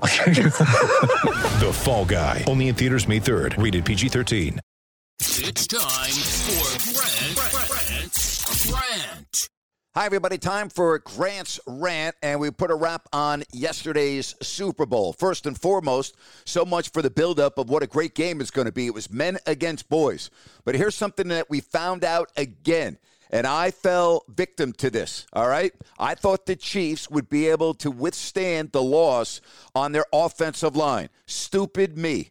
[0.04, 2.44] The Fall Guy.
[2.46, 3.62] Only in theaters May 3rd.
[3.62, 4.58] Rated PG-13.
[5.20, 9.48] It's time for Grant, Grant's Rant.
[9.94, 10.38] Hi, everybody.
[10.38, 15.12] Time for Grant's Rant, and we put a wrap on yesterday's Super Bowl.
[15.12, 18.66] First and foremost, so much for the buildup of what a great game is going
[18.66, 18.86] to be.
[18.86, 20.30] It was men against boys.
[20.64, 22.98] But here's something that we found out again,
[23.34, 25.72] and I fell victim to this, all right?
[25.98, 29.40] I thought the Chiefs would be able to withstand the loss
[29.74, 31.08] on their offensive line.
[31.26, 32.30] Stupid me.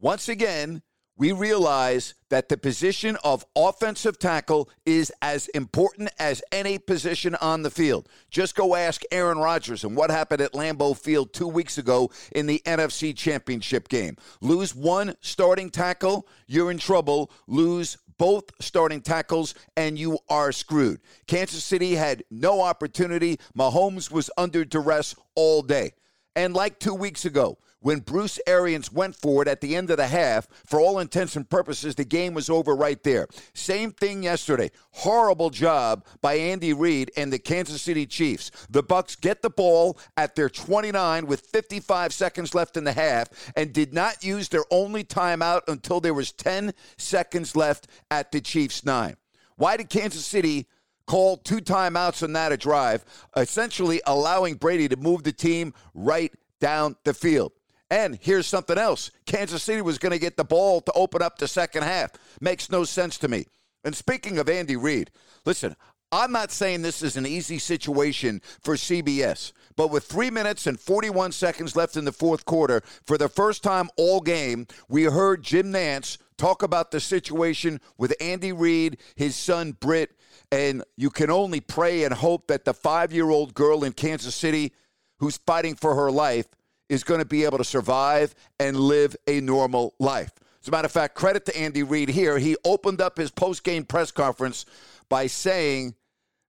[0.00, 0.82] Once again,
[1.16, 7.62] we realize that the position of offensive tackle is as important as any position on
[7.62, 8.08] the field.
[8.30, 12.46] Just go ask Aaron Rodgers and what happened at Lambeau Field two weeks ago in
[12.46, 14.16] the NFC Championship game.
[14.40, 17.30] Lose one starting tackle, you're in trouble.
[17.46, 21.00] Lose both starting tackles, and you are screwed.
[21.26, 23.38] Kansas City had no opportunity.
[23.56, 25.92] Mahomes was under duress all day.
[26.36, 29.96] And like two weeks ago, when Bruce Arians went for it at the end of
[29.96, 33.26] the half, for all intents and purposes, the game was over right there.
[33.54, 34.70] Same thing yesterday.
[34.90, 38.50] Horrible job by Andy Reid and the Kansas City Chiefs.
[38.68, 43.28] The Bucks get the ball at their 29 with 55 seconds left in the half
[43.56, 48.40] and did not use their only timeout until there was 10 seconds left at the
[48.40, 49.16] Chiefs' 9.
[49.56, 50.66] Why did Kansas City
[51.06, 53.04] call two timeouts on that a drive,
[53.36, 57.52] essentially allowing Brady to move the team right down the field?
[57.90, 61.38] And here's something else Kansas City was going to get the ball to open up
[61.38, 62.12] the second half.
[62.40, 63.46] Makes no sense to me.
[63.84, 65.10] And speaking of Andy Reid,
[65.44, 65.74] listen,
[66.12, 70.78] I'm not saying this is an easy situation for CBS, but with three minutes and
[70.78, 75.42] 41 seconds left in the fourth quarter, for the first time all game, we heard
[75.42, 80.10] Jim Nantz talk about the situation with Andy Reid, his son Britt,
[80.50, 84.34] and you can only pray and hope that the five year old girl in Kansas
[84.34, 84.72] City
[85.20, 86.46] who's fighting for her life
[86.90, 90.32] is going to be able to survive and live a normal life.
[90.60, 92.36] As a matter of fact, credit to Andy Reid here.
[92.36, 94.66] He opened up his post game press conference
[95.08, 95.94] by saying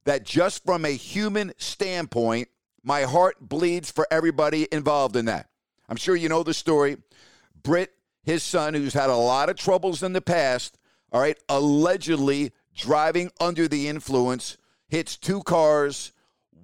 [0.04, 2.50] that just from a human standpoint,
[2.84, 5.48] my heart bleeds for everybody involved in that.
[5.88, 6.98] I'm sure you know the story.
[7.62, 10.78] Britt, his son, who's had a lot of troubles in the past,
[11.12, 16.14] all right, allegedly driving under the influence, hits two cars.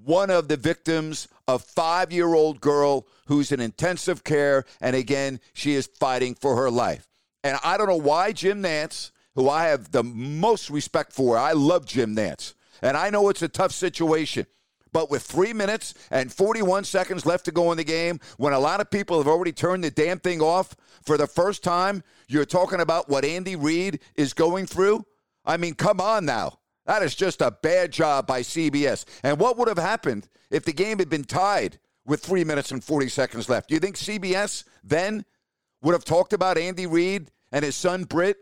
[0.07, 4.63] One of the victims, a five year old girl who's in intensive care.
[4.79, 7.09] And again, she is fighting for her life.
[7.43, 11.51] And I don't know why Jim Nantz, who I have the most respect for, I
[11.51, 12.53] love Jim Nantz.
[12.81, 14.45] And I know it's a tough situation.
[14.93, 18.59] But with three minutes and 41 seconds left to go in the game, when a
[18.59, 22.45] lot of people have already turned the damn thing off for the first time, you're
[22.45, 25.05] talking about what Andy Reid is going through?
[25.43, 26.59] I mean, come on now.
[26.87, 29.05] That is just a bad job by CBS.
[29.21, 32.83] And what would have happened if the game had been tied with three minutes and
[32.83, 33.67] 40 seconds left?
[33.67, 35.25] Do you think CBS then
[35.81, 38.37] would have talked about Andy Reid and his son Britt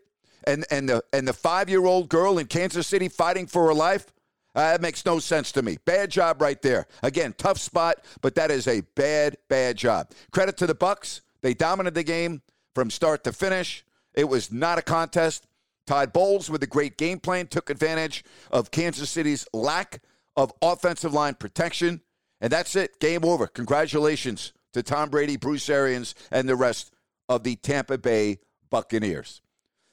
[0.45, 3.73] and, and the, and the five year old girl in Kansas City fighting for her
[3.73, 4.13] life?
[4.53, 5.77] Uh, that makes no sense to me.
[5.83, 6.87] Bad job right there.
[7.03, 10.11] Again, tough spot, but that is a bad, bad job.
[10.31, 11.21] Credit to the Bucks.
[11.41, 12.41] They dominated the game
[12.73, 13.83] from start to finish.
[14.13, 15.45] It was not a contest.
[15.85, 20.01] Todd Bowles, with a great game plan, took advantage of Kansas City's lack
[20.35, 22.01] of offensive line protection.
[22.41, 22.99] And that's it.
[22.99, 23.47] Game over.
[23.47, 26.91] Congratulations to Tom Brady, Bruce Arians, and the rest
[27.29, 28.39] of the Tampa Bay
[28.69, 29.41] Buccaneers.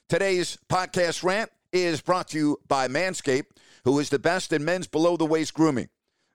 [0.09, 4.87] Today's podcast rant is brought to you by Manscaped, who is the best in men's
[4.87, 5.89] below the waist grooming.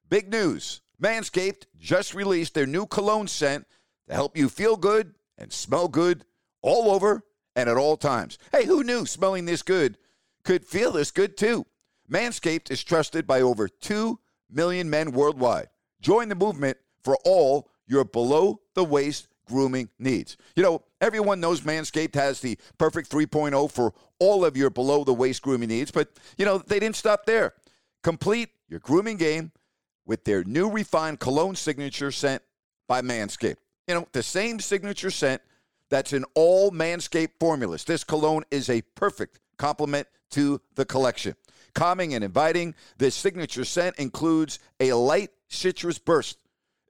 [0.08, 3.66] Big news Manscaped just released their new cologne scent
[4.08, 6.25] to help you feel good and smell good
[6.62, 7.22] all over
[7.58, 8.38] and at all times.
[8.52, 9.99] Hey, who knew smelling this good
[10.44, 11.66] could feel this good too?
[12.08, 14.16] Manscaped is trusted by over 2
[14.49, 15.66] million men worldwide.
[16.00, 20.37] Join the movement for all your below the waist grooming needs.
[20.55, 25.12] You know, everyone knows Manscaped has the perfect 3.0 for all of your below the
[25.12, 27.54] waist grooming needs, but, you know, they didn't stop there.
[28.04, 29.50] Complete your grooming game
[30.06, 32.40] with their new refined cologne signature scent
[32.87, 33.56] by Manscaped.
[33.88, 35.43] You know, the same signature scent
[35.90, 37.85] that's in all Manscaped formulas.
[37.85, 41.35] This cologne is a perfect complement to the collection.
[41.75, 46.38] Calming and inviting, this signature scent includes a light citrus burst.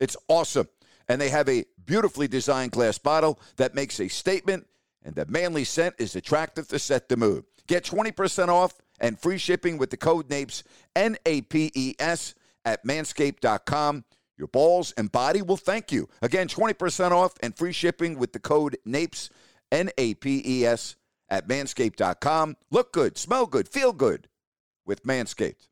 [0.01, 0.69] It's awesome.
[1.09, 4.67] And they have a beautifully designed glass bottle that makes a statement,
[5.03, 7.45] and the manly scent is attractive to set the mood.
[7.67, 10.65] Get 20% off and free shipping with the code NAPES,
[10.95, 12.35] N A P E S,
[12.65, 14.05] at manscaped.com.
[14.39, 16.09] Your balls and body will thank you.
[16.23, 19.31] Again, 20% off and free shipping with the code NAPES,
[19.73, 20.97] N A P E S,
[21.29, 22.57] at manscaped.com.
[22.71, 24.29] Look good, smell good, feel good
[24.87, 25.69] with Manscaped.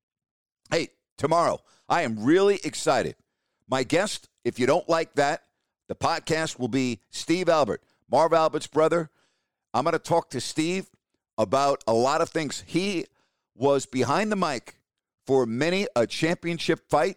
[0.70, 3.16] Hey, tomorrow, I am really excited.
[3.68, 5.42] My guest, if you don't like that,
[5.88, 9.10] the podcast will be Steve Albert, Marv Albert's brother.
[9.72, 10.90] I'm going to talk to Steve
[11.38, 12.64] about a lot of things.
[12.66, 13.06] He
[13.54, 14.78] was behind the mic
[15.26, 17.16] for many a championship fight,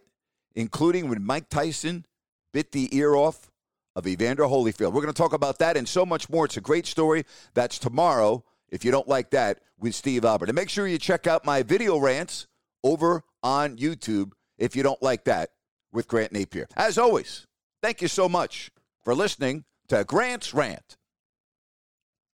[0.56, 2.06] including when Mike Tyson
[2.54, 3.52] bit the ear off
[3.96, 4.94] of Evander Holyfield.
[4.94, 6.46] We're going to talk about that and so much more.
[6.46, 7.26] It's a great story.
[7.54, 10.50] That's tomorrow, if you don't like that, with Steve Albert.
[10.50, 12.48] And make sure you check out my video rants
[12.84, 15.50] over on YouTube if you don't like that
[15.92, 16.66] with Grant Napear.
[16.76, 17.48] As always,
[17.82, 18.72] thank you so much
[19.04, 20.98] for listening to Grant's Rant.